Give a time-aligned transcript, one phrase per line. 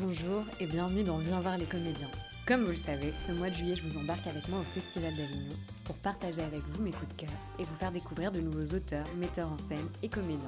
[0.00, 2.10] bonjour et bienvenue dans Viens voir les comédiens.
[2.46, 5.14] Comme vous le savez, ce mois de juillet, je vous embarque avec moi au Festival
[5.14, 5.54] d'Avignon
[5.84, 9.06] pour partager avec vous mes coups de cœur et vous faire découvrir de nouveaux auteurs,
[9.18, 10.44] metteurs en scène et comédiens.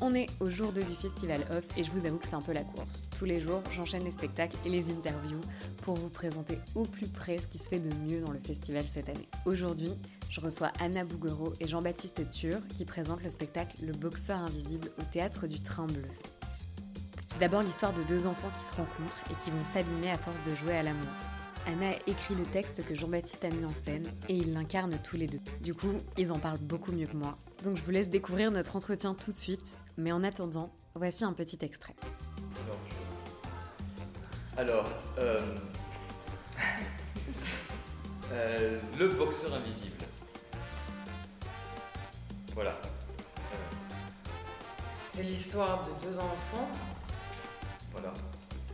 [0.00, 2.40] On est au jour 2 du festival off et je vous avoue que c'est un
[2.40, 3.02] peu la course.
[3.16, 5.40] Tous les jours, j'enchaîne les spectacles et les interviews
[5.82, 8.84] pour vous présenter au plus près ce qui se fait de mieux dans le festival
[8.86, 9.28] cette année.
[9.46, 9.92] Aujourd'hui,
[10.30, 15.04] je reçois Anna Bouguereau et Jean-Baptiste Tur qui présentent le spectacle Le boxeur invisible au
[15.04, 16.02] théâtre du Train Bleu.
[17.34, 20.40] C'est d'abord l'histoire de deux enfants qui se rencontrent et qui vont s'abîmer à force
[20.42, 21.08] de jouer à l'amour.
[21.66, 25.16] Anna a écrit le texte que Jean-Baptiste a mis en scène et ils l'incarnent tous
[25.16, 25.40] les deux.
[25.60, 27.36] Du coup, ils en parlent beaucoup mieux que moi.
[27.64, 29.66] Donc je vous laisse découvrir notre entretien tout de suite,
[29.96, 31.96] mais en attendant, voici un petit extrait.
[34.56, 34.88] Alors,
[35.18, 35.36] euh,
[38.30, 40.04] euh, le boxeur invisible.
[42.52, 42.70] Voilà.
[42.70, 43.56] Euh,
[45.12, 46.70] C'est l'histoire de deux enfants
[47.94, 48.12] voilà.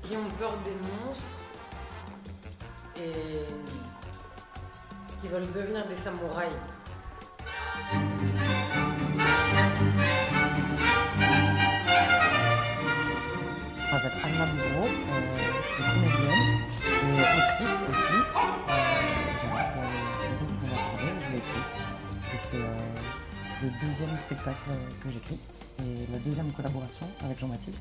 [0.03, 0.75] qui ont peur des
[1.07, 1.25] monstres
[2.97, 3.45] et
[5.21, 6.53] qui veulent devenir des samouraïs.
[13.93, 16.51] avec Anna Boudreau, euh, qui est comédienne
[16.87, 18.19] et autrice aussi.
[18.69, 18.81] Euh,
[19.77, 19.91] euh,
[22.51, 22.75] c'est euh,
[23.63, 24.71] le deuxième spectacle
[25.03, 25.41] que j'écris
[25.81, 27.79] et la deuxième collaboration avec Jean-Baptiste.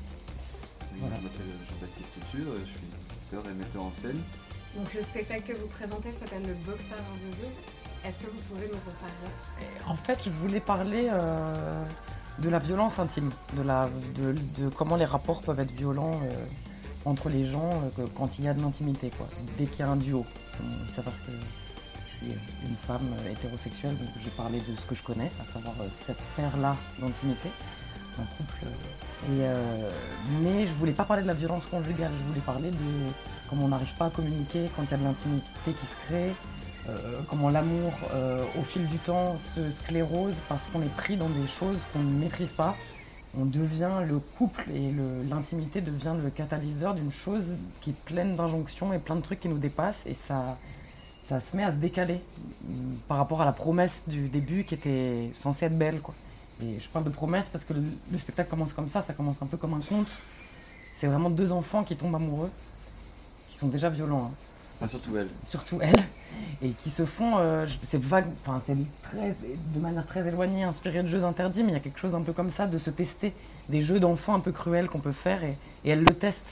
[0.96, 1.16] Voilà.
[1.16, 2.88] Je m'appelle Jean-Baptiste Tur, je suis
[3.32, 4.20] auteur et metteur en scène.
[4.76, 7.54] Donc le spectacle que vous présentez s'appelle Le boxeur invisible.
[8.04, 11.84] Est-ce que vous pouvez nous reparler En fait, je voulais parler euh,
[12.38, 16.44] de la violence intime, de, la, de, de comment les rapports peuvent être violents euh,
[17.04, 19.26] entre les gens euh, quand il y a de l'intimité, quoi.
[19.58, 20.24] Dès qu'il y a un duo.
[20.62, 22.38] Il faut savoir que je suis
[22.68, 26.76] une femme hétérosexuelle, donc j'ai parlé de ce que je connais, à savoir cette paire-là
[27.00, 27.50] d'intimité,
[28.18, 28.66] un couple.
[29.28, 29.90] euh,
[30.42, 32.76] mais je voulais pas parler de la violence conjugale, je voulais parler de
[33.48, 36.32] comment on n'arrive pas à communiquer quand il y a de l'intimité qui se crée,
[36.88, 41.28] euh, comment l'amour euh, au fil du temps se sclérose parce qu'on est pris dans
[41.28, 42.76] des choses qu'on ne maîtrise pas.
[43.38, 44.92] On devient le couple et
[45.28, 47.44] l'intimité devient le catalyseur d'une chose
[47.80, 50.58] qui est pleine d'injonctions et plein de trucs qui nous dépassent et ça,
[51.28, 52.20] ça se met à se décaler
[52.68, 56.00] hum, par rapport à la promesse du début qui était censée être belle.
[56.00, 56.14] Quoi.
[56.62, 57.82] Et je parle de promesse parce que le,
[58.12, 60.08] le spectacle commence comme ça, ça commence un peu comme un conte.
[60.98, 62.50] C'est vraiment deux enfants qui tombent amoureux,
[63.50, 64.26] qui sont déjà violents.
[64.26, 64.34] hein
[64.82, 65.28] Enfin, surtout elle.
[65.46, 66.02] surtout elle,
[66.62, 69.36] et qui se font, euh, c'est vague, enfin c'est très,
[69.74, 72.22] de manière très éloignée, inspiré de jeux interdits, mais il y a quelque chose un
[72.22, 73.34] peu comme ça, de se tester,
[73.68, 76.46] des jeux d'enfants un peu cruels qu'on peut faire, et, et elle le teste.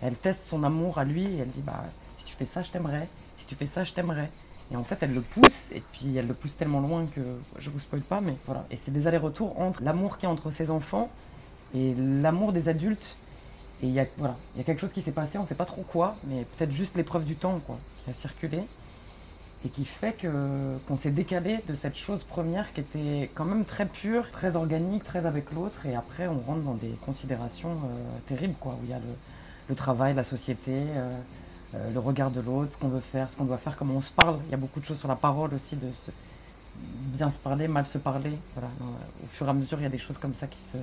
[0.00, 1.84] Elle teste son amour à lui, et elle dit, bah,
[2.18, 3.06] si tu fais ça, je t'aimerais,
[3.38, 4.30] si tu fais ça, je t'aimerais.
[4.72, 7.20] Et en fait, elle le pousse, et puis elle le pousse tellement loin que
[7.58, 8.64] je vous spoil pas, mais voilà.
[8.70, 11.10] Et c'est des allers-retours entre l'amour qu'il y a entre ses enfants
[11.74, 13.16] et l'amour des adultes
[13.82, 15.48] et il y a, voilà, il y a quelque chose qui s'est passé, on ne
[15.48, 18.62] sait pas trop quoi, mais peut-être juste l'épreuve du temps quoi, qui a circulé
[19.64, 23.64] et qui fait que qu'on s'est décalé de cette chose première qui était quand même
[23.64, 28.18] très pure, très organique, très avec l'autre, et après on rentre dans des considérations euh,
[28.28, 29.00] terribles quoi, où il y a
[29.68, 31.18] le, travail, la société, euh,
[31.74, 34.02] euh, le regard de l'autre, ce qu'on veut faire, ce qu'on doit faire, comment on
[34.02, 34.38] se parle.
[34.46, 35.88] Il y a beaucoup de choses sur la parole aussi, de
[37.16, 38.32] bien se parler, mal se parler.
[38.54, 40.58] Voilà, dans- au fur et à mesure, il y a des choses comme ça qui
[40.72, 40.78] se,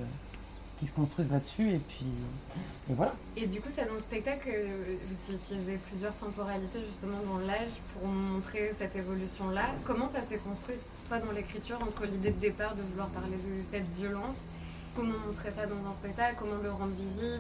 [0.98, 2.06] construisent là-dessus, et puis
[2.90, 3.14] voilà.
[3.38, 4.98] Et du coup, ça dans le spectacle, euh,
[5.30, 9.64] vous utilisez plusieurs temporalités justement dans l'âge pour montrer cette évolution-là.
[9.86, 10.76] Comment ça s'est construit,
[11.08, 14.44] toi, dans l'écriture, entre l'idée de départ de vouloir parler de cette violence?
[14.94, 16.36] Comment montrer ça dans un spectacle?
[16.38, 17.40] Comment le rendre visible?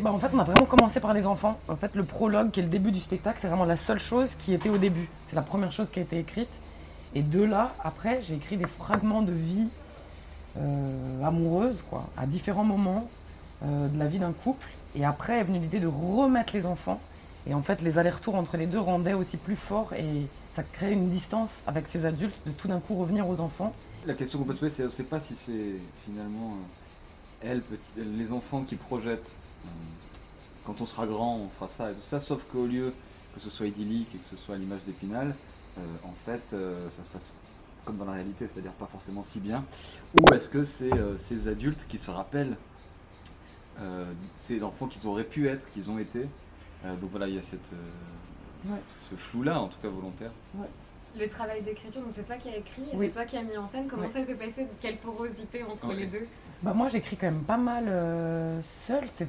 [0.00, 1.58] Ben, en fait, on a vraiment commencé par les enfants.
[1.68, 4.28] En fait, le prologue, qui est le début du spectacle, c'est vraiment la seule chose
[4.44, 5.08] qui était au début.
[5.28, 6.48] C'est la première chose qui a été écrite.
[7.14, 9.68] Et de là, après, j'ai écrit des fragments de vie
[10.58, 13.08] euh, amoureuse, quoi, à différents moments
[13.62, 14.66] euh, de la vie d'un couple.
[14.96, 17.00] Et après est venue l'idée de remettre les enfants.
[17.46, 20.92] Et en fait, les allers-retours entre les deux rendaient aussi plus fort et ça créait
[20.92, 23.72] une distance avec ces adultes de tout d'un coup revenir aux enfants.
[24.06, 26.52] La question qu'on peut se poser, c'est on ne sait pas si c'est finalement
[27.44, 27.60] euh,
[27.96, 29.30] les enfants qui projettent.
[30.64, 32.92] Quand on sera grand, on fera ça et tout ça, sauf qu'au lieu
[33.34, 35.34] que ce soit idyllique et que ce soit à l'image d'Épinal,
[35.78, 37.22] euh, en fait, euh, ça se passe
[37.84, 39.62] comme dans la réalité, c'est-à-dire pas forcément si bien.
[40.16, 42.56] Ou est-ce que c'est euh, ces adultes qui se rappellent
[43.80, 44.04] euh,
[44.40, 46.26] ces enfants qu'ils auraient pu être, qu'ils ont été
[46.86, 48.80] Euh, Donc voilà, il y a cette, euh, Ouais.
[49.10, 50.30] ce flou-là, en tout cas volontaire.
[51.18, 53.06] Le travail d'écriture, donc c'est toi qui as écrit, et Oui.
[53.06, 53.88] c'est toi qui as mis en scène.
[53.88, 54.12] Comment Ouais.
[54.12, 54.66] ça s'est passé?
[54.80, 55.96] Quelle porosité entre Ouais.
[55.96, 56.26] les deux?
[56.62, 59.28] Bah moi j'écris quand même pas mal euh, seule, c'est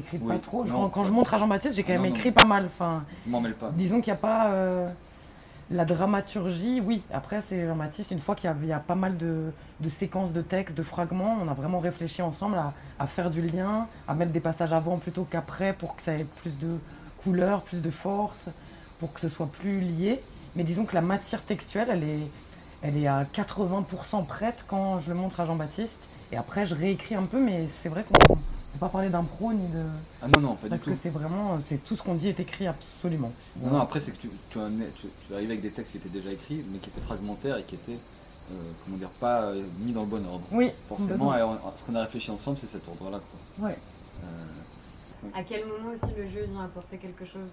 [0.00, 0.64] t'écris pas trop.
[0.64, 0.82] non.
[0.82, 2.14] quand, quand je montre à Jean-Baptiste, j'ai quand même non.
[2.16, 2.68] écrit pas mal.
[2.74, 3.70] Enfin, Je m'en mêle pas.
[3.74, 4.48] disons qu'il n'y a pas.
[4.50, 4.88] euh,
[5.70, 7.02] La dramaturgie, oui.
[7.12, 9.90] Après, c'est Jean-Baptiste, une fois qu'il y, a- il y a pas mal de, de
[9.90, 13.86] séquences de textes, de fragments, on a vraiment réfléchi ensemble à, à faire du lien,
[14.06, 16.78] à mettre des passages avant plutôt qu'après pour que ça ait plus de
[17.24, 18.46] couleur, plus de force,
[19.00, 20.16] pour que ce soit plus lié.
[20.54, 22.22] Mais disons que la matière textuelle, elle est,
[22.84, 26.28] elle est à 80% prête quand je le montre à Jean-Baptiste.
[26.32, 28.34] Et après, je réécris un peu, mais c'est vrai qu'on
[28.76, 29.82] peut pas parler d'impro ni de.
[30.22, 30.90] Ah non, non, pas du Parce tout.
[30.90, 31.60] que c'est vraiment.
[31.60, 33.32] C'est tout ce qu'on dit est écrit absolument.
[33.62, 34.58] Non, non, après, c'est que tu, tu,
[35.00, 37.62] tu, tu arrives avec des textes qui étaient déjà écrits, mais qui étaient fragmentaires et
[37.64, 40.46] qui étaient, euh, comment dire, pas euh, mis dans le bon ordre.
[40.52, 41.32] Oui, Forcément,
[41.76, 43.18] ce qu'on a réfléchi ensemble, c'est cet ordre-là.
[43.18, 43.68] quoi.
[43.68, 43.76] Ouais.
[44.24, 47.48] Euh, À quel moment aussi le jeu vient apporter quelque chose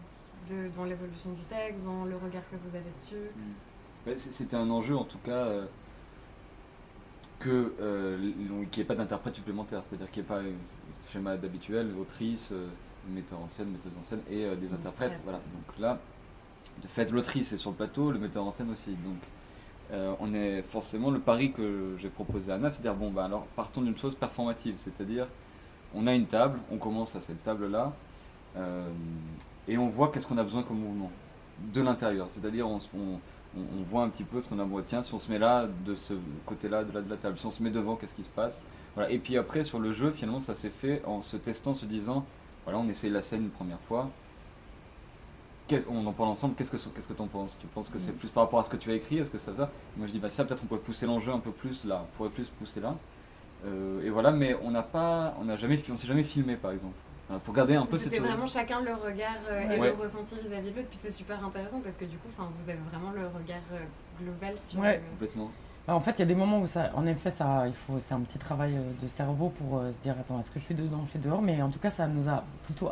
[0.50, 3.32] de, dans l'évolution du texte, dans le regard que vous avez dessus?
[4.06, 5.66] Ouais, c- C'était un enjeu en tout cas euh,
[7.40, 8.18] que euh,
[8.72, 10.42] qu'il n'y ait pas d'interprète supplémentaire, c'est-à-dire qu'il n'y ait pas
[11.14, 12.68] schéma d'habituel, autrice, euh,
[13.10, 15.14] metteur en scène, metteuse en scène et euh, des interprètes.
[15.24, 15.40] Voilà.
[15.54, 16.00] Donc là,
[16.82, 18.92] de fait, l'autrice est sur le plateau, le metteur en scène aussi.
[18.92, 19.22] Donc
[19.92, 23.12] euh, on est forcément le pari que j'ai proposé à Anna, c'est de dire bon
[23.12, 25.28] bah alors partons d'une chose performative, c'est-à-dire
[25.92, 28.02] on a une table, on commence à cette table-là
[28.56, 28.90] euh,
[29.68, 31.12] et on voit qu'est-ce qu'on a besoin comme mouvement
[31.58, 33.22] de l'intérieur, c'est-à-dire on, on-
[33.58, 34.82] on- on voit un petit peu ce qu'on a.
[34.88, 36.14] Tiens, si on se met là, de ce
[36.46, 38.54] côté-là, de là de la table, si on se met devant, qu'est-ce qui se passe?
[38.96, 39.10] Voilà.
[39.12, 42.26] Et puis après, sur le jeu, finalement, ça s'est fait en se testant, se disant,
[42.66, 44.10] voilà, on essaye la scène une première fois.
[45.90, 47.56] On en parle ensemble, qu'est-ce que qu'est-ce que t'en penses?
[47.60, 49.40] Tu penses que c'est plus par rapport à ce que tu as écrit Est-ce que
[49.40, 51.86] ça va Moi je dis bah ça peut-être on pourrait pousser l'enjeu un peu plus
[51.86, 52.96] là, on pourrait plus pousser là.
[53.66, 56.72] Euh, et voilà, mais on n'a pas, on n'a jamais, on s'est jamais filmé par
[56.74, 56.94] exemple.
[57.40, 59.90] Pour garder un peu cette C'était vraiment chacun le regard euh, et Ouais.
[59.90, 60.90] le ressenti vis-à-vis de l'autre.
[60.90, 63.80] Puis c'est super intéressant parce que du coup, vous avez vraiment le regard euh,
[64.22, 64.80] global sur.
[64.80, 64.98] Ouais.
[64.98, 65.50] le- complètement.
[65.88, 68.00] Bah, en fait, il y a des moments où ça, en effet, ça, il faut,
[68.00, 70.66] c'est un petit travail euh, de cerveau pour euh, se dire attends, est-ce que je
[70.66, 72.92] suis dedans, je suis dehors, mais en tout cas, ça nous a plutôt, euh,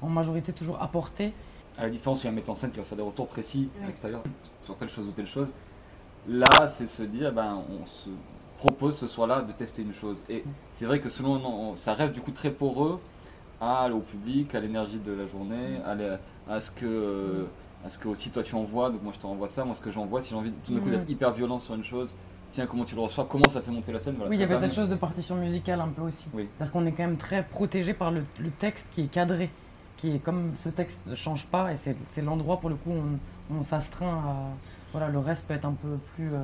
[0.00, 1.32] en majorité, toujours apporté.
[1.78, 3.28] À la différence, il y a un metteur en scène qui va faire des retours
[3.28, 4.20] précis à l'extérieur
[4.64, 5.48] sur telle chose ou telle chose.
[6.28, 6.46] Là,
[6.76, 8.10] c'est se dire, ben, on se
[8.58, 10.16] propose ce soir-là de tester une chose.
[10.28, 10.44] Et
[10.78, 13.00] c'est vrai que selon, on- ça reste du coup très poreux
[13.62, 16.18] à, au public, à l'énergie de la journée, à, la-
[16.50, 17.44] à ce que, euh,
[17.86, 18.90] à ce que aussi toi tu envoies.
[18.90, 20.80] Donc moi je te renvoie ça, moi ce que j'envoie, si j'ai envie tout d'un
[20.80, 20.96] coup Mhm.
[20.98, 22.08] d'être hyper violent sur une chose,
[22.52, 24.14] tiens comment tu le reçois, comment ça fait monter la scène?
[24.16, 26.24] Voilà, oui, il y avait cette chose de partition musicale un peu aussi.
[26.34, 26.46] Oui.
[26.56, 29.48] C'est-à-dire qu'on est quand même très protégé par le, le texte qui est cadré,
[29.98, 33.00] qui est comme ce texte ne change pas, et c'est, l'endroit pour le coup où
[33.52, 34.34] on, on s'astreint à.
[34.92, 36.38] Voilà, le reste peut être un peu plus euh,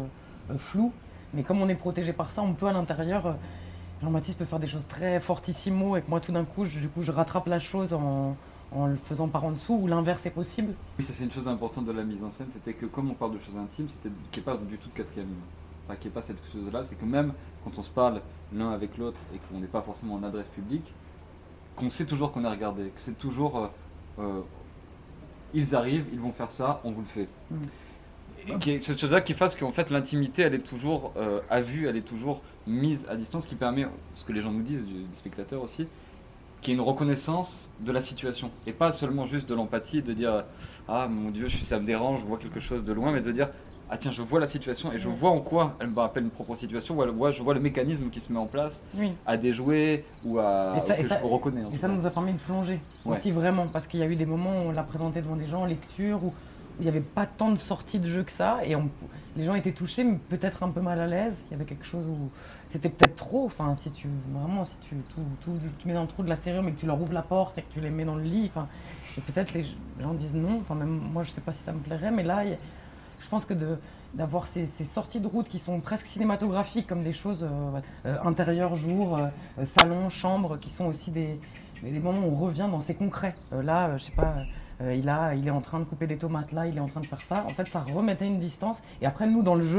[0.51, 0.91] euh, flou,
[1.35, 3.27] mais comme on est protégé par ça, on peut à l'intérieur.
[3.27, 3.33] euh,
[4.03, 6.89] Jean-Baptiste peut faire des choses très fortissimo et que moi tout d'un coup, je, du
[6.89, 8.37] coup, je rattrape la chose en,
[8.73, 10.73] en le faisant par en dessous, ou l'inverse est possible.
[10.99, 13.15] Oui, ça c'est une chose importante de la mise en scène, c'était que comme on
[13.15, 15.37] parle de choses intimes, c'était qu'il n'y ait pas du tout de quatrième ligne.
[15.85, 17.33] Enfin, qu'il n'y ait pas cette chose-là, c'est que même
[17.65, 18.21] quand on se parle
[18.53, 20.85] l'un avec l'autre et qu'on n'est pas forcément en adresse publique,
[21.77, 23.67] qu'on sait toujours qu'on est regardé, que c'est toujours euh,
[24.19, 24.41] euh,
[25.55, 27.29] ils arrivent, ils vont faire ça, on vous le fait.
[27.51, 27.57] Mm.
[28.61, 31.97] Qui cette chose-là qui fasse qu'en fait l'intimité elle est toujours euh, à vue, elle
[31.97, 33.87] est toujours mise à distance, ce qui permet,
[34.17, 35.87] ce que les gens nous disent, du, du spectateur aussi,
[36.63, 40.45] qui est une reconnaissance de la situation et pas seulement juste de l'empathie de dire
[40.89, 43.31] ah mon dieu je ça me dérange je vois quelque chose de loin mais de
[43.31, 43.49] dire
[43.91, 46.31] ah tiens je vois la situation et je vois en quoi elle me rappelle une
[46.31, 49.13] propre situation ou ouais, je vois le mécanisme qui se met en place Oui.
[49.27, 51.87] à déjouer ou à Et ça- ou et ça- je reconnais en Et tout ça
[51.89, 51.95] cas.
[51.95, 53.17] nous a permis de plonger Ouais.
[53.17, 55.47] aussi vraiment, parce qu'il y a eu des moments où on l'a présenté devant des
[55.47, 56.35] gens en lecture, où
[56.79, 58.77] il n'y avait pas tant de sorties de jeu que ça, et
[59.37, 61.35] les gens étaient touchés, mais peut-être un peu mal à l'aise.
[61.49, 62.31] Il y avait quelque chose où
[62.73, 63.47] c'était peut-être trop.
[63.47, 66.37] Enfin, si tu vraiment, si tu tout, tout- tu mets dans le trou de la
[66.37, 68.23] serrure, mais que tu leur ouvres la porte et que tu les mets dans le
[68.23, 68.69] lit, enfin,
[69.17, 69.65] et peut-être les
[70.01, 70.59] gens disent non.
[70.61, 73.55] Enfin, même moi, je sais pas si ça me plairait, mais là, je pense que
[74.15, 78.77] d'avoir ces, sorties de route qui sont presque cinématographiques, comme des choses euh, euh, intérieur,
[78.77, 79.27] jour, euh,
[79.59, 81.39] euh, salon, chambre, qui sont aussi des,
[81.83, 83.35] des moments où on revient dans ces concrets.
[83.53, 84.35] Là, je sais pas,
[84.81, 86.87] euh, il, a, il est en train de couper des tomates, là, il est en
[86.89, 87.45] train de faire ça.
[87.47, 88.79] En fait, ça remettait une distance.
[89.01, 89.79] Et après, nous, dans le jeu,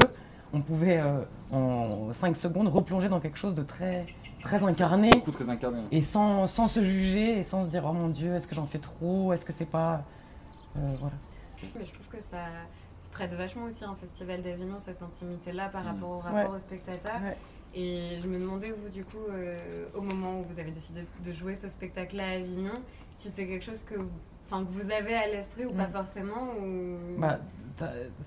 [0.52, 4.06] on pouvait, euh, en 5 secondes, replonger dans quelque chose de très,
[4.42, 5.10] très incarné.
[5.10, 8.34] beaucoup très incarné Et sans, sans se juger et sans se dire, oh mon Dieu,
[8.34, 9.32] est-ce que j'en fais trop?
[9.32, 10.02] Est-ce que c'est pas...
[10.76, 11.14] euh, voilà.
[11.78, 12.44] Mais je trouve que ça
[12.98, 15.86] se prête vachement aussi à un festival d'Avignon, cette intimité-là par Mm.
[15.86, 16.56] rapport au rapport Ouais.
[16.56, 17.20] au spectateur.
[17.22, 17.36] Ouais.
[17.74, 21.32] Et je me demandais, vous, du coup, euh, au moment où vous avez décidé de
[21.32, 22.72] jouer ce spectacle-là à Avignon,
[23.14, 24.08] si c'est quelque chose que vous,
[24.50, 25.92] enfin, que vous avez à l'esprit ou pas Mm.
[25.92, 27.18] forcément ou...
[27.20, 27.38] Bah,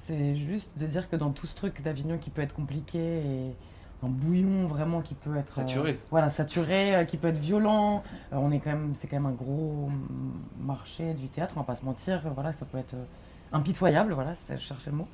[0.08, 3.56] c'est juste de dire que dans tout ce truc d'Avignon qui peut être compliqué et
[4.03, 6.00] un bouillon vraiment qui peut être euh, Saturé.
[6.10, 8.03] voilà saturé, euh, qui peut être violent.
[8.34, 9.89] euh, on est quand même, c'est quand même un gros
[10.60, 12.22] marché du théâtre, on va pas se mentir.
[12.25, 13.06] euh, Voilà, ça peut être euh,
[13.53, 14.13] impitoyable.
[14.13, 15.08] Voilà, c'est- je cherchais le mot.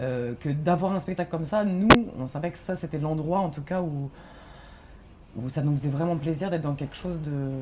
[0.00, 3.50] Euh, que d'avoir un spectacle comme ça, nous, on savait que ça c'était l'endroit en
[3.50, 4.10] tout cas où
[5.38, 7.52] où ça nous faisait vraiment plaisir d'être dans quelque chose de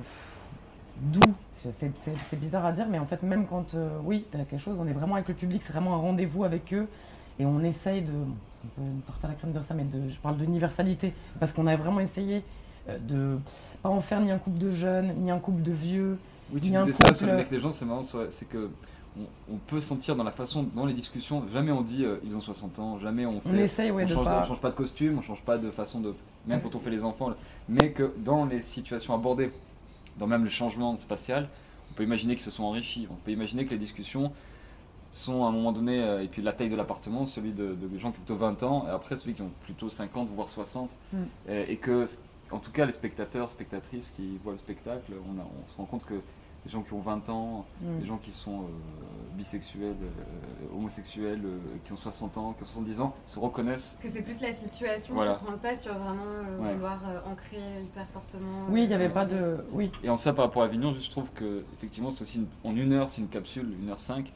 [1.02, 1.34] doux,
[1.72, 4.86] c'est- bizarre à dire, mais en fait, même quand, euh, oui, t'as quelque chose, on
[4.86, 6.86] est vraiment avec le public, c'est vraiment un rendez-vous avec eux,
[7.38, 10.16] et on essaye de, on peut partir la crème de dire ça, mais de, je
[10.20, 12.42] parle d'universalité, parce qu'on a vraiment essayé
[12.88, 13.38] euh, de
[13.82, 16.18] pas en faire ni un couple de jeunes, ni un couple de vieux.
[16.52, 18.70] Oui, tu un disais ça sur le mec des gens, c'est marrant, c'est que
[19.18, 22.34] on, on peut sentir dans la façon, dans les discussions, jamais on dit euh, ils
[22.34, 23.48] ont 60 ans, jamais on fait.
[23.48, 24.42] On essaye, ouais, on, de change pas.
[24.44, 26.14] on change pas de costume, on change pas de façon de.
[26.46, 27.30] Même quand on fait les enfants,
[27.68, 29.50] mais que dans les situations abordées,
[30.16, 31.50] dans même le changement spatial,
[31.90, 34.32] on peut imaginer qu'ils se sont enrichis, on peut imaginer que les discussions
[35.12, 37.98] sont à un moment donné, euh, et puis la taille de l'appartement, celui de, de
[37.98, 40.96] gens qui ont plutôt 20 ans, et après celui qui ont plutôt 50, voire 60,
[41.12, 41.30] Mm.
[41.46, 42.06] et, et que,
[42.50, 45.86] en tout cas, les spectateurs, spectatrices qui voient le spectacle, on, a- on se rend
[45.86, 46.24] compte que
[46.64, 48.00] les gens qui ont 20 ans, Mm.
[48.00, 48.66] les gens qui sont euh,
[49.36, 53.96] bisexuels, euh, homosexuels, euh, qui ont 60 ans, qui ont 70 ans, se reconnaissent.
[54.02, 55.34] Que c'est plus la situation Voilà.
[55.34, 56.72] qui prend le pas sur vraiment euh, Ouais.
[56.74, 58.66] vouloir euh, ancrer hyper fortement.
[58.70, 59.58] Oui, il n'y euh, avait pas de.
[59.72, 62.48] Oui, Et en ça, par rapport à Avignon, je trouve que effectivement, c'est aussi une-
[62.70, 64.32] en une heure, c'est une capsule, une heure cinq,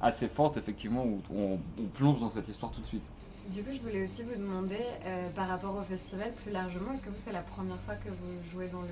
[0.00, 3.02] assez forte, effectivement, où on, on plonge dans cette histoire tout de suite.
[3.48, 7.02] Du coup, je voulais aussi vous demander, euh, par rapport au festival plus largement, est-ce
[7.02, 8.86] que vous, c'est la première fois que vous jouez dans le,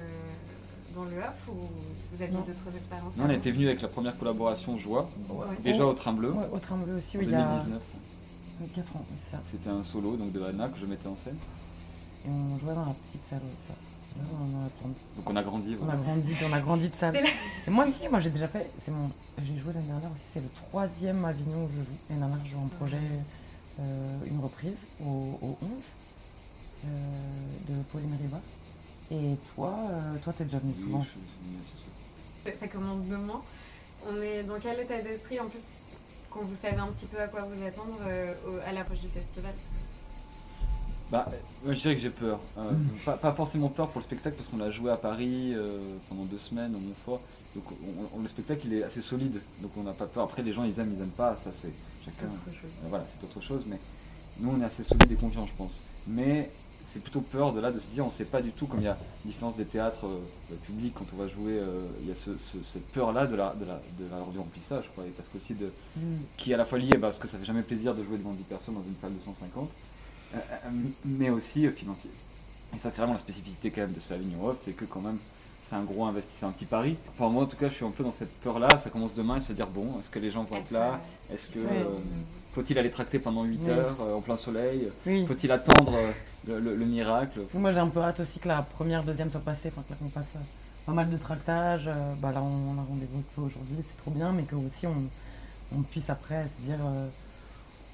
[0.95, 1.53] dans le HUP ou
[2.13, 5.47] vous aviez d'autres expériences on était venu avec la première collaboration Joie, Ouais.
[5.63, 7.81] déjà au Train Bleu, Ouais, au train bleu aussi, en oui, il y a 2019.
[8.75, 9.39] 4 ans, ça.
[9.51, 11.37] C'était un solo donc de Anna que je mettais en scène.
[12.27, 13.75] Et on jouait dans la petite salle, ouais, ça.
[14.19, 14.99] Là, on a grandi.
[15.17, 15.77] Donc on a grandi.
[15.81, 16.03] On a voilà.
[16.03, 17.15] grandi, on a grandi de salle.
[17.15, 17.29] C'est la-
[17.67, 20.41] Et moi aussi, moi j'ai déjà fait, c'est mon, j'ai joué l'année dernière aussi, c'est
[20.41, 21.97] le troisième Avignon où je joue.
[22.11, 22.99] L'année dernière, je joue un projet,
[23.81, 25.69] euh, une reprise au, au 11
[26.87, 26.89] euh,
[27.69, 28.41] de Pauline Riva.
[29.12, 31.05] Et toi, euh, toi t'es déjà venu souvent.
[32.59, 33.40] Ça commence demain.
[34.11, 35.61] On est dans quel état d'esprit En plus,
[36.31, 39.09] quand vous savez un petit peu à quoi vous attendre euh, au- à l'approche du
[39.09, 39.52] festival.
[41.11, 41.33] Bah, euh,
[41.64, 42.38] moi je dirais que j'ai peur.
[42.59, 42.88] Euh, Mm.
[43.05, 46.23] pas, pas forcément peur pour le spectacle parce qu'on l'a joué à Paris euh, pendant
[46.25, 47.21] deux semaines au Montfort.
[47.57, 49.40] Donc on- on- le spectacle il est assez solide.
[49.61, 50.23] Donc on n'a pas peur.
[50.25, 51.37] Après les gens ils aiment, ils aiment pas.
[51.43, 51.73] Ça c'est
[52.05, 52.26] chacun.
[52.33, 52.71] Autre chose.
[52.85, 53.62] Euh, voilà, c'est autre chose.
[53.67, 53.79] Mais
[54.38, 55.73] nous on est assez solide et confiant je pense.
[56.07, 56.49] Mais
[56.93, 58.85] c'est plutôt peur de là de se dire on sait pas du tout comme il
[58.87, 61.59] y a une différence des théâtres euh, publics quand on va jouer.
[61.59, 64.21] euh, il y a ce- ce- cette peur là de la, de la, de la
[64.33, 65.05] du remplissage quoi.
[65.07, 65.67] Et parce qu'aussi de
[65.97, 66.17] Mm.
[66.39, 68.19] qui est à la fois lié bah, parce que ça fait jamais plaisir de jouer
[68.19, 69.69] devant 10 personnes dans une salle de 150,
[70.35, 70.39] euh,
[71.05, 72.11] mais aussi financier.
[72.75, 75.01] Et ça c'est vraiment la spécificité quand même de ce Avignon Off, c'est que quand
[75.01, 75.19] même
[75.71, 76.97] c'est un gros investissement, un petit pari.
[77.17, 79.15] Enfin moi en tout cas je suis un peu dans cette peur là, ça commence
[79.15, 80.99] demain et se dire bon, est-ce que les gens vont être là?
[81.33, 81.85] Est-ce que euh,
[82.53, 83.71] faut-il aller tracter pendant 8 Oui.
[83.71, 84.89] heures euh, en plein soleil?
[85.07, 85.25] Oui.
[85.27, 86.11] Faut-il attendre euh,
[86.49, 87.41] le, le- le miracle?
[87.55, 90.27] Moi j'ai un peu hâte aussi que la première, deuxième soit passée, enfin qu'on passe
[90.87, 91.89] pas mal de tractage.
[92.21, 96.11] bah là on, a rendez-vous aujourd'hui, c'est trop bien, mais que aussi on, on puisse
[96.11, 96.79] après se dire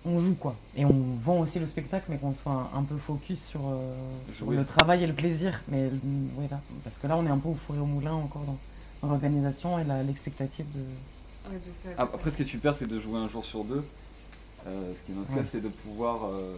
[0.07, 0.55] on joue quoi.
[0.77, 0.95] Et on
[1.25, 3.95] vend aussi le spectacle, mais qu'on soit un, un peu focus sur, euh,
[4.37, 5.61] sur le travail et le plaisir.
[5.69, 7.87] Mais mm, ouais, là, parce que là on est un peu au four et au
[7.87, 8.57] moulin encore dans,
[9.03, 10.81] dans l'organisation et l'expectative de.
[11.51, 12.15] Ouais, de ça, Ah, de ça.
[12.17, 13.85] Après, ce qui est super, c'est de jouer un jour sur deux.
[14.67, 15.43] Euh, ce qui est notre Ouais.
[15.43, 16.55] cas, c'est de pouvoir euh,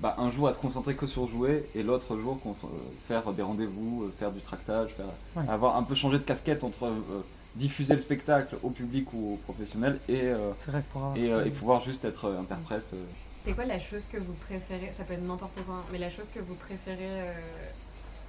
[0.00, 2.68] bah, un jour être concentré que sur jouer et l'autre jour euh,
[3.06, 5.48] faire des rendez-vous, euh, faire du tractage, faire, Ouais.
[5.48, 7.24] avoir un peu changé de casquette entre euh,
[7.56, 10.52] diffuser le spectacle au public ou aux professionnels et, euh,
[10.94, 12.84] avoir- et, euh, et pouvoir juste être interprète.
[12.94, 13.04] euh.
[13.44, 16.10] C'est quoi la chose que vous préférez Ça peut être n'importe quoi, hein, mais la
[16.10, 17.32] chose que vous préférez euh,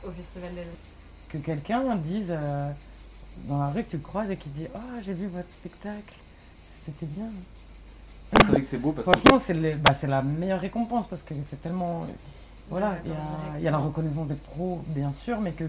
[0.07, 0.73] au festival d'Avignon
[1.29, 2.69] que quelqu'un dise euh,
[3.47, 6.13] dans la rue que tu le croises et qui dit Ah, j'ai vu votre spectacle,
[6.85, 7.29] c'était bien.
[8.31, 8.51] C'est
[9.03, 9.39] Franchement,
[9.79, 12.05] bah, c'est la meilleure récompense parce que c'est tellement.
[12.69, 15.65] Voilà, il y a, la reconnaissance d'être pro, bien sûr, mais que,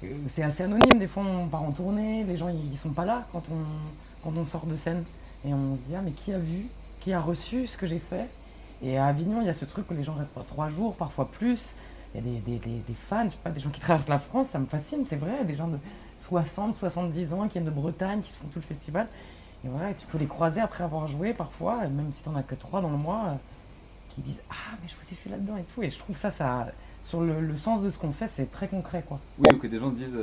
[0.00, 0.98] que c'est assez anonyme.
[0.98, 4.32] Des fois, on part en tournée, les gens ils sont pas là quand on, quand
[4.38, 5.04] on sort de scène.
[5.44, 6.66] Et on se dit Ah, mais qui a vu
[7.00, 8.26] Qui a reçu ce que j'ai fait?
[8.82, 11.28] Et à Avignon, il y a ce truc où les gens restent trois jours, parfois
[11.30, 11.60] plus.
[12.14, 14.08] Il y a des, des- des- des fans, je sais pas, des gens qui traversent
[14.08, 15.78] la France, ça me fascine, c'est vrai, des gens de
[16.26, 19.06] 60, 70 ans qui viennent de Bretagne, qui font tout le festival.
[19.64, 22.42] Et voilà, et tu peux les croiser après avoir joué parfois, même si t'en as
[22.42, 23.34] que trois dans le mois, euh,
[24.14, 25.82] qui disent Ah, mais je vous ai vu là-dedans et tout.
[25.82, 26.66] Et je trouve ça, ça
[27.06, 29.18] sur le, le sens de ce qu'on fait, c'est très concret quoi.
[29.38, 30.16] Oui, ou que des gens disent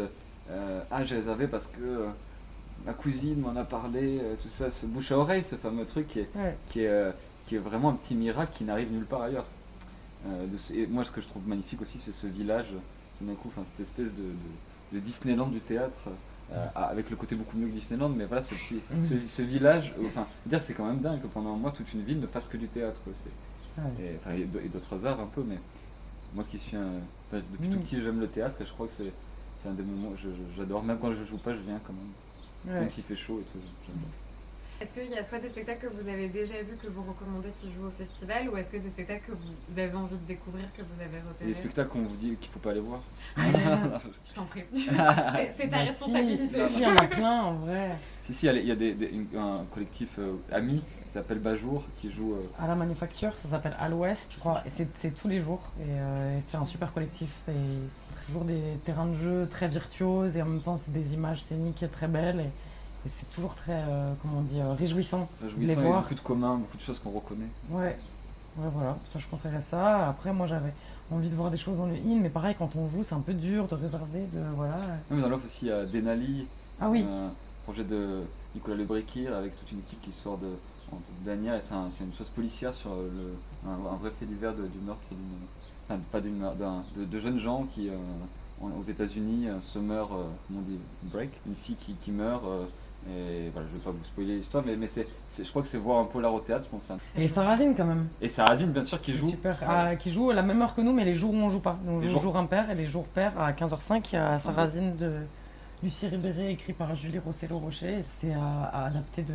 [0.50, 2.08] euh, Ah, je les avais parce que euh,
[2.86, 6.08] ma cousine m'en a parlé, euh, tout ça, ce bouche à oreille, ce fameux truc
[6.08, 6.58] qui est, Ouais.
[6.72, 7.12] qui est,
[7.48, 9.46] qui est vraiment un petit miracle qui n'arrive nulle part ailleurs.
[10.26, 12.74] De et moi, ce que je trouve magnifique aussi, c'est ce village,
[13.20, 14.34] tout d'un coup, cette espèce de, de-
[14.94, 16.10] de Disneyland du théâtre,
[16.76, 20.08] avec le côté beaucoup mieux que Disneyland, mais voilà, ce, petit, ce, ce village, euh,
[20.08, 22.46] enfin, dire c'est quand même dingue que pendant un mois, toute une ville ne fasse
[22.50, 23.00] que du théâtre.
[23.78, 23.84] Ouais.
[24.06, 24.32] et, enfin,
[24.74, 25.58] d'autres arts un peu, mais
[26.34, 26.88] moi qui suis un.
[27.32, 27.82] enfin, depuis tout Mm.
[27.84, 29.12] petit, j'aime le théâtre et je crois que c'est
[29.62, 30.20] c'est un des moments que
[30.56, 30.84] j'adore.
[30.84, 32.74] Même quand je joue pas, je viens quand même.
[32.74, 32.82] Ouais.
[32.82, 33.60] Même s'il fait chaud et tout.
[33.86, 34.00] j'adore.
[34.10, 34.27] Est-ce
[35.04, 37.68] qu'il y a soit des spectacles que vous avez déjà vus que vous recommandez qui
[37.74, 40.82] jouent au festival ou est-ce que des spectacles que vous avez envie de découvrir que
[40.82, 43.00] vous avez Et repérés les spectacles qu'on vous dit qu'il faut pas aller voir.
[43.38, 44.64] Je t'en prie.
[45.58, 46.68] C'est ta Bah, responsabilité.
[46.68, 47.92] Si, si, il y en a plein en vrai.
[48.26, 51.84] Si, si, il y a des, des- une- un collectif euh, ami qui s'appelle Bajour
[52.02, 52.34] qui joue.
[52.34, 54.64] euh, À la manufacture, ça s'appelle À l'Ouest, je crois.
[54.66, 55.62] Et c'est- tous les jours.
[55.80, 57.30] Et euh, c'est un super collectif.
[57.50, 57.52] Et
[58.26, 60.36] toujours des terrains de jeu très virtuoses.
[60.36, 62.40] Et en même temps, c'est des images scéniques très belles.
[62.40, 62.50] Et, et
[63.18, 65.28] c'est toujours très, euh, comment euh, réjouissant.
[65.42, 66.02] réjouissant, Les il y a voir.
[66.04, 67.48] beaucoup de communs, beaucoup de choses qu'on reconnaît.
[67.70, 67.98] Ouais.
[68.58, 68.98] Ouais, voilà.
[69.14, 70.10] Ça, je conseillerais ça.
[70.10, 70.74] Après, moi, j'avais
[71.12, 72.20] envie de voir des choses dans le in.
[72.22, 74.22] Mais pareil, quand on joue, c'est un peu dur de réserver.
[74.34, 74.78] De, voilà.
[75.10, 76.48] Non, mais dans l'offre aussi, il y a Denali,
[76.82, 77.04] Ah oui.
[77.04, 77.30] un
[77.66, 78.22] projet de
[78.56, 80.48] Nicolas Lebrequir avec toute une équipe qui sort de
[81.26, 81.58] d'Ania.
[81.58, 84.56] et C'est un- c'est une chose policière sur euh, le, un, un vrai fait divers
[84.56, 85.20] de- du meurtre d'une.
[85.90, 86.40] Enfin, pas d'une
[86.98, 87.96] de, de jeunes gens qui, euh,
[88.62, 92.44] aux États-Unis, un summer, euh, comment on dit, break, une fille qui, qui meurt.
[92.46, 92.66] euh,
[93.10, 95.68] et voilà, je vais pas vous spoiler l'histoire, mais, mais c'est, c'est- je crois que
[95.70, 96.82] c'est voir un polar au théâtre, je pense.
[96.92, 96.98] hein.
[97.18, 98.08] Et Sarrazine, quand même.
[98.22, 99.30] Et Sarrazine, bien sûr, qui C'est joue.
[99.30, 99.58] Super.
[99.68, 101.60] Ah, qui joue à la même heure que nous, mais les jours où on joue
[101.60, 101.78] pas.
[101.86, 104.98] Donc, Les jours- jours impairs et les jours pairs à 15h05, il y a Sarrazine
[104.98, 105.12] de
[105.84, 108.04] Lucie Ribéré, écrit par Julie Rossello-Rocher.
[108.08, 109.34] C'est à, à adapter de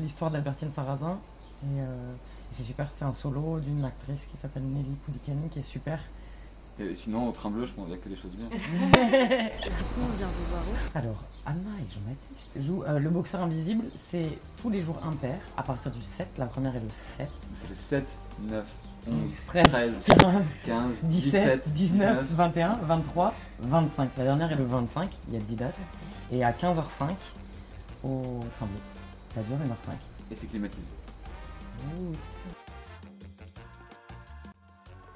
[0.00, 1.18] l'histoire d'Albertine Sarrazin.
[1.64, 5.58] Et, euh, et c'est super, c'est un solo d'une actrice qui s'appelle Nelly Poulikani, qui
[5.58, 5.98] est super.
[6.80, 8.46] Et sinon, au train bleu, je pense qu'il y a que des choses bien.
[8.48, 13.42] Du coup, on vient vous voir où Alors, Anna et Jean-Baptiste jouent euh, Le Boxeur
[13.42, 14.28] Invisible, c'est
[14.60, 17.28] tous les jours impairs, à partir du 7, la première est le 7,
[17.60, 18.04] C'est le 7,
[18.48, 18.64] 9,
[19.08, 19.14] 11,
[19.46, 24.10] 13, 13, 15, 15, 17, 17, 19, 21, 23, 25.
[24.18, 25.74] La dernière est le 25, il y a 10 dates.
[26.32, 27.14] Et à 15h05,
[28.04, 28.76] au Tremblay.
[29.34, 29.94] Ça dure 1h05.
[30.32, 30.82] Et c'est climatisé.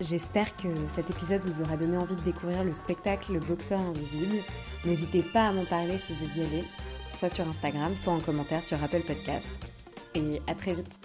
[0.01, 4.43] J'espère que cet épisode vous aura donné envie de découvrir le spectacle Le Boxeur Invisible.
[4.85, 6.65] N'hésitez pas à m'en parler si vous y allez,
[7.09, 9.49] soit sur Instagram, soit en commentaire sur Apple Podcast.
[10.15, 11.01] Et à très vite